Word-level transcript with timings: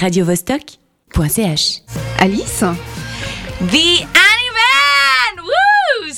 radiovostok.ch. 0.00 1.82
Alice 2.18 2.64
The 3.60 4.19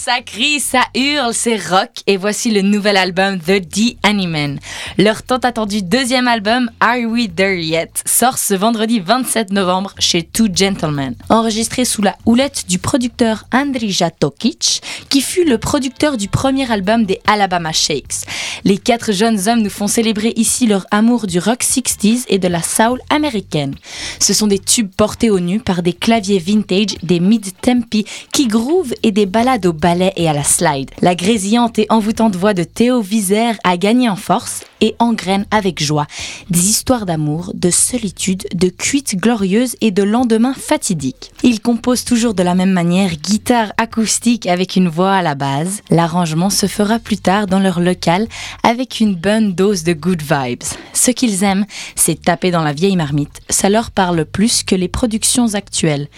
Ça 0.05 0.21
crie, 0.21 0.59
ça 0.59 0.81
hurle, 0.97 1.33
c'est 1.33 1.65
rock. 1.69 1.91
Et 2.09 2.17
voici 2.17 2.51
le 2.51 2.63
nouvel 2.63 2.97
album 2.97 3.39
The 3.39 3.61
The 3.61 3.97
Animan. 4.03 4.57
Leur 4.99 5.23
tant 5.23 5.37
attendu 5.37 5.81
deuxième 5.81 6.27
album, 6.27 6.69
Are 6.81 6.99
We 7.07 7.29
There 7.33 7.63
Yet, 7.63 7.93
sort 8.05 8.37
ce 8.37 8.55
vendredi 8.55 8.99
27 8.99 9.53
novembre 9.53 9.95
chez 10.01 10.25
Two 10.25 10.49
Gentlemen. 10.53 11.15
Enregistré 11.29 11.85
sous 11.85 12.03
la 12.03 12.17
houlette 12.27 12.65
du 12.69 12.81
producteur 12.81 13.45
Andrija 13.53 14.11
Tokic, 14.11 14.83
qui 15.09 15.21
fut 15.21 15.45
le 15.45 15.59
producteur 15.59 16.17
du 16.17 16.27
premier 16.27 16.69
album 16.73 17.05
des 17.05 17.21
Alabama 17.29 17.71
Shakes. 17.71 18.27
Les 18.65 18.79
quatre 18.79 19.13
jeunes 19.13 19.49
hommes 19.49 19.63
nous 19.63 19.71
font 19.71 19.87
célébrer 19.87 20.33
ici 20.35 20.67
leur 20.67 20.85
amour 20.91 21.29
du 21.29 21.39
rock 21.39 21.63
60s 21.63 22.25
et 22.27 22.41
de 22.41 22.49
la 22.49 22.63
soul 22.63 23.01
américaine. 23.09 23.77
Ce 24.19 24.35
sont 24.35 24.49
des 24.49 24.59
tubes 24.59 24.91
portés 24.97 25.31
au 25.31 25.39
nu 25.39 25.61
par 25.61 25.83
des 25.85 25.93
claviers 25.93 26.41
vintage, 26.41 26.97
des 27.05 27.21
mid-tempi 27.21 28.05
qui 28.33 28.49
groove 28.49 28.93
et 29.05 29.13
des 29.13 29.27
ballades 29.27 29.67
au 29.67 29.73
et 30.01 30.29
à 30.29 30.33
la 30.33 30.45
slide. 30.45 30.91
La 31.01 31.15
grésillante 31.15 31.79
et 31.79 31.87
envoûtante 31.91 32.37
voix 32.37 32.55
de 32.55 32.65
Théo 32.65 33.01
Visère 33.01 33.57
a 33.65 33.77
gagné 33.77 34.09
en 34.09 34.17
force 34.17 34.65
et 34.83 34.95
engraine 34.99 35.47
avec 35.51 35.83
joie 35.83 36.07
des 36.51 36.69
histoires 36.69 37.07
d'amour, 37.07 37.53
de 37.55 37.71
solitude, 37.71 38.45
de 38.55 38.69
cuites 38.69 39.17
glorieuses 39.17 39.77
et 39.81 39.91
de 39.91 40.03
lendemains 40.03 40.55
fatidiques. 40.55 41.33
Il 41.43 41.61
compose 41.61 42.05
toujours 42.05 42.35
de 42.35 42.43
la 42.43 42.55
même 42.55 42.73
manière, 42.73 43.17
guitare 43.17 43.73
acoustique 43.79 44.47
avec 44.47 44.77
une 44.77 44.89
voix 44.89 45.15
à 45.15 45.23
la 45.23 45.35
base. 45.35 45.81
L'arrangement 45.89 46.51
se 46.51 46.67
fera 46.67 46.99
plus 46.99 47.17
tard 47.17 47.47
dans 47.47 47.61
leur 47.61 47.81
local 47.81 48.27
avec 48.63 49.01
une 49.01 49.15
bonne 49.15 49.53
dose 49.55 49.85
de 49.85 49.93
good 49.93 50.21
vibes. 50.21 50.65
Ce 50.93 51.11
qu'ils 51.11 51.45
aiment, 51.45 51.65
c'est 51.95 52.21
taper 52.21 52.51
dans 52.51 52.63
la 52.63 52.73
vieille 52.73 52.97
marmite. 52.97 53.41
Ça 53.49 53.69
leur 53.69 53.91
parle 53.91 54.25
plus 54.25 54.63
que 54.65 54.75
les 54.75 54.89
productions 54.89 55.55
actuelles. 55.55 56.09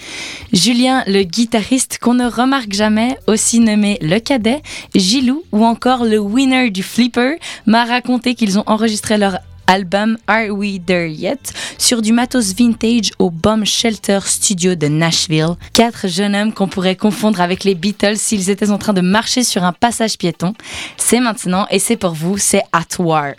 Julien, 0.53 1.05
le 1.07 1.23
guitariste 1.23 1.99
qu'on 2.01 2.15
ne 2.15 2.27
remarque 2.27 2.73
jamais, 2.73 3.19
aussi 3.27 3.61
nommé 3.61 3.99
le 4.01 4.19
cadet, 4.19 4.63
Gilou 4.95 5.45
ou 5.53 5.65
encore 5.65 6.05
le 6.05 6.19
winner 6.19 6.71
du 6.71 6.83
flipper, 6.83 7.39
m'a 7.67 7.85
raconté 7.85 8.35
qu'ils 8.35 8.54
ont 8.59 8.65
enregistré 8.67 9.19
leur 9.19 9.39
album 9.67 10.19
Are 10.27 10.51
We 10.51 10.79
There 10.85 11.11
Yet 11.11 11.53
sur 11.79 12.03
du 12.03 12.13
matos 12.13 12.55
vintage 12.55 13.11
au 13.19 13.31
Bomb 13.31 13.65
Shelter 13.65 14.21
Studio 14.25 14.75
de 14.75 14.89
Nashville. 14.89 15.55
Quatre 15.73 16.09
jeunes 16.09 16.35
hommes 16.35 16.53
qu'on 16.53 16.69
pourrait 16.69 16.97
confondre 16.97 17.41
avec 17.41 17.65
les 17.65 17.75
Beatles 17.75 18.17
s'ils 18.17 18.51
étaient 18.51 18.71
en 18.71 18.79
train 18.79 18.93
de 18.93 19.01
marcher 19.01 19.45
sur 19.45 19.65
un 19.65 19.73
passage 19.73 20.19
piéton. 20.19 20.55
C'est 20.97 21.21
maintenant 21.21 21.67
et 21.71 21.79
c'est 21.79 21.97
pour 21.97 22.13
vous, 22.13 22.39
c'est 22.39 22.63
At 22.73 23.01
War. 23.01 23.33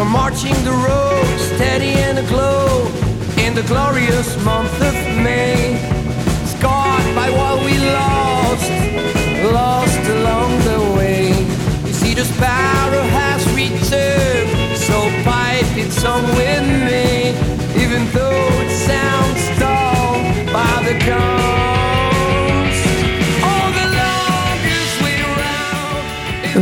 Were 0.00 0.08
marching 0.08 0.54
the 0.64 0.72
road, 0.88 1.38
steady 1.38 1.92
and 2.06 2.18
aglow, 2.18 2.86
in 3.44 3.54
the 3.54 3.62
glorious 3.64 4.28
month 4.44 4.74
of 4.80 4.94
May. 5.28 5.76
Scarred 6.54 7.14
by 7.14 7.28
what 7.38 7.56
we 7.66 7.76
lost, 8.00 8.70
lost 9.52 10.02
along 10.16 10.50
the 10.70 10.80
way. 10.96 11.28
You 11.86 11.92
see, 11.92 12.14
the 12.14 12.24
sparrow 12.24 13.04
has 13.20 13.40
returned, 13.52 14.78
so 14.88 14.98
pipe 15.28 15.70
it 15.76 15.92
song 15.92 16.24
with 16.40 16.64
me, 16.88 17.30
even 17.82 18.02
though 18.14 18.48
it 18.64 18.70
sounds 18.88 19.42
dull 19.58 20.14
by 20.50 20.74
the 20.88 20.96
guns. 21.04 21.49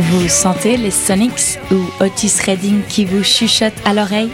Vous 0.01 0.29
sentez 0.29 0.77
les 0.77 0.91
Sonics 0.91 1.59
ou 1.71 1.75
Otis 2.01 2.31
Redding 2.45 2.83
qui 2.87 3.03
vous 3.03 3.21
chuchotent 3.21 3.73
à 3.83 3.93
l'oreille? 3.93 4.31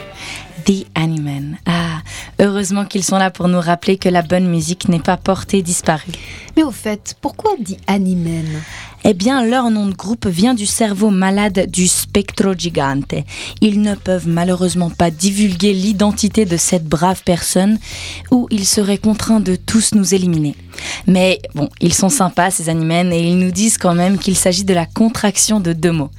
The 0.63 0.85
Animan. 0.93 1.57
Ah, 1.65 2.01
heureusement 2.39 2.85
qu'ils 2.85 3.03
sont 3.03 3.17
là 3.17 3.31
pour 3.31 3.47
nous 3.47 3.59
rappeler 3.59 3.97
que 3.97 4.07
la 4.07 4.21
bonne 4.21 4.47
musique 4.47 4.87
n'est 4.89 4.99
pas 4.99 5.17
portée 5.17 5.63
disparue. 5.63 6.11
Mais 6.55 6.63
au 6.63 6.71
fait, 6.71 7.15
pourquoi 7.19 7.51
dit 7.59 7.77
Animen 7.85 8.45
Eh 9.03 9.13
bien, 9.13 9.45
leur 9.45 9.69
nom 9.71 9.87
de 9.87 9.93
groupe 9.93 10.25
vient 10.25 10.53
du 10.53 10.65
cerveau 10.65 11.09
malade 11.09 11.69
du 11.69 11.87
Spectro 11.87 12.53
Gigante. 12.53 13.13
Ils 13.59 13.81
ne 13.81 13.93
peuvent 13.95 14.27
malheureusement 14.27 14.89
pas 14.89 15.11
divulguer 15.11 15.73
l'identité 15.73 16.45
de 16.45 16.55
cette 16.55 16.85
brave 16.85 17.23
personne 17.25 17.77
ou 18.31 18.47
ils 18.51 18.65
seraient 18.65 18.97
contraints 18.97 19.41
de 19.41 19.57
tous 19.57 19.95
nous 19.95 20.13
éliminer. 20.13 20.55
Mais 21.07 21.41
bon, 21.55 21.69
ils 21.81 21.93
sont 21.93 22.09
sympas 22.09 22.51
ces 22.51 22.69
animens 22.69 23.11
et 23.11 23.21
ils 23.21 23.37
nous 23.37 23.51
disent 23.51 23.77
quand 23.77 23.95
même 23.95 24.17
qu'il 24.17 24.37
s'agit 24.37 24.63
de 24.63 24.73
la 24.73 24.85
contraction 24.85 25.59
de 25.59 25.73
deux 25.73 25.91
mots. 25.91 26.11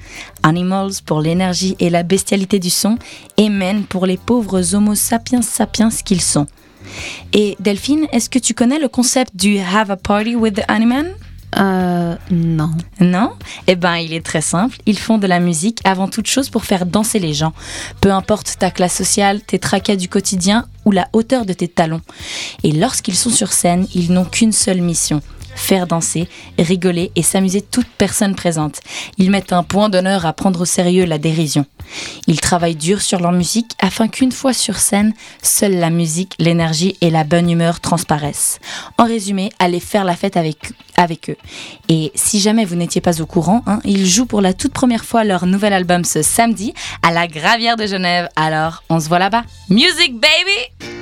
Animals 0.42 0.92
pour 1.06 1.22
l'énergie 1.22 1.76
et 1.78 1.88
la 1.88 2.02
bestialité 2.02 2.58
du 2.58 2.70
son 2.70 2.98
et 3.38 3.48
men 3.48 3.84
pour 3.84 4.04
les 4.04 4.18
pauvres 4.18 4.74
homo 4.74 4.94
sapiens 4.94 5.42
sapiens 5.42 5.88
qu'ils 6.04 6.22
sont. 6.22 6.46
Et 7.32 7.56
Delphine, 7.60 8.06
est-ce 8.12 8.28
que 8.30 8.38
tu 8.38 8.54
connais 8.54 8.78
le 8.78 8.88
concept 8.88 9.34
du 9.36 9.58
Have 9.58 9.90
a 9.90 9.96
Party 9.96 10.34
with 10.36 10.54
the 10.54 10.62
Animan 10.68 11.06
Euh, 11.58 12.16
non. 12.30 12.72
non? 13.00 13.30
Eh 13.66 13.76
ben, 13.76 13.96
il 13.96 14.12
est 14.12 14.24
très 14.24 14.42
simple. 14.42 14.76
Ils 14.84 14.98
font 14.98 15.16
de 15.16 15.26
la 15.26 15.40
musique 15.40 15.78
avant 15.84 16.08
toute 16.08 16.26
chose 16.26 16.50
pour 16.50 16.64
faire 16.64 16.84
danser 16.84 17.18
les 17.18 17.32
gens. 17.34 17.52
Peu 18.00 18.10
importe 18.10 18.56
ta 18.58 18.70
classe 18.70 18.94
sociale, 18.96 19.40
tes 19.40 19.58
tracas 19.58 19.96
du 19.96 20.08
quotidien 20.08 20.66
ou 20.84 20.90
la 20.90 21.08
hauteur 21.12 21.46
de 21.46 21.52
tes 21.54 21.68
talons. 21.68 22.02
Et 22.62 22.72
lorsqu'ils 22.72 23.14
sont 23.16 23.30
sur 23.30 23.52
scène, 23.52 23.86
ils 23.94 24.12
n'ont 24.12 24.24
qu'une 24.26 24.52
seule 24.52 24.82
mission 24.82 25.22
faire 25.56 25.86
danser, 25.86 26.28
rigoler 26.58 27.10
et 27.16 27.22
s'amuser 27.22 27.62
toute 27.62 27.88
personne 27.98 28.36
présente. 28.36 28.80
Ils 29.18 29.30
mettent 29.30 29.52
un 29.52 29.62
point 29.62 29.88
d'honneur 29.88 30.26
à 30.26 30.32
prendre 30.32 30.60
au 30.60 30.64
sérieux 30.64 31.04
la 31.04 31.18
dérision. 31.18 31.66
Ils 32.26 32.40
travaillent 32.40 32.76
dur 32.76 33.00
sur 33.00 33.20
leur 33.20 33.32
musique 33.32 33.72
afin 33.80 34.08
qu'une 34.08 34.32
fois 34.32 34.52
sur 34.52 34.76
scène, 34.76 35.14
seule 35.42 35.76
la 35.76 35.90
musique, 35.90 36.34
l'énergie 36.38 36.96
et 37.00 37.10
la 37.10 37.24
bonne 37.24 37.50
humeur 37.50 37.80
transparaissent. 37.80 38.58
En 38.98 39.04
résumé, 39.04 39.50
allez 39.58 39.80
faire 39.80 40.04
la 40.04 40.16
fête 40.16 40.36
avec, 40.36 40.72
avec 40.96 41.30
eux. 41.30 41.36
Et 41.88 42.12
si 42.14 42.40
jamais 42.40 42.64
vous 42.64 42.76
n'étiez 42.76 43.00
pas 43.00 43.20
au 43.20 43.26
courant, 43.26 43.62
hein, 43.66 43.80
ils 43.84 44.06
jouent 44.06 44.26
pour 44.26 44.40
la 44.40 44.54
toute 44.54 44.72
première 44.72 45.04
fois 45.04 45.24
leur 45.24 45.46
nouvel 45.46 45.72
album 45.72 46.04
ce 46.04 46.22
samedi 46.22 46.74
à 47.02 47.12
la 47.12 47.26
Gravière 47.26 47.76
de 47.76 47.86
Genève. 47.86 48.28
Alors, 48.36 48.82
on 48.90 49.00
se 49.00 49.08
voit 49.08 49.18
là-bas. 49.18 49.44
Music 49.68 50.14
baby! 50.14 50.95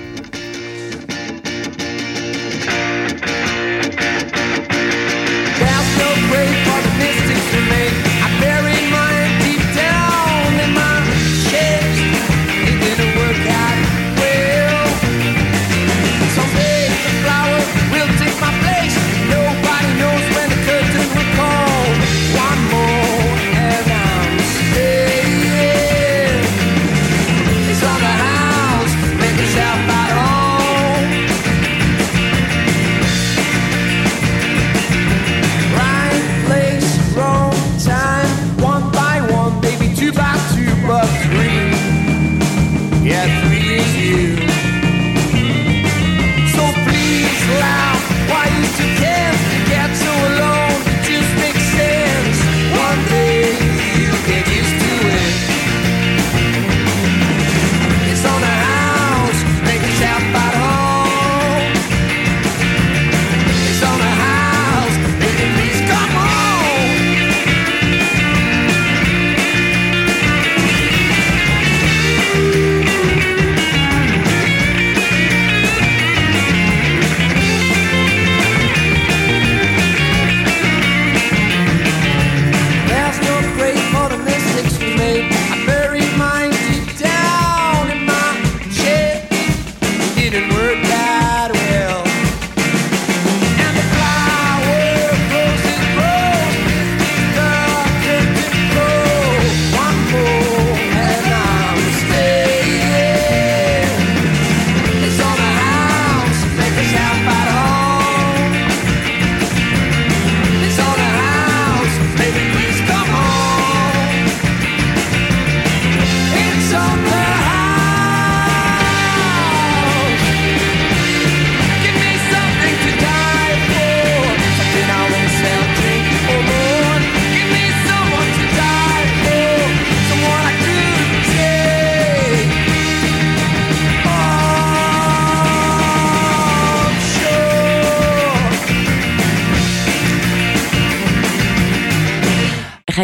word. 90.65 91.24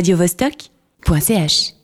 radiovostok.ch 0.01 1.80